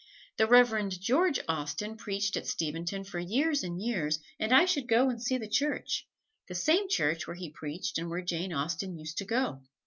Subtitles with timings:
[0.37, 5.09] The Reverend George Austen preached at Steventon for years and years, and I should go
[5.11, 6.07] and see the church
[6.47, 9.61] the same church where he preached and where Jane Austen used to go.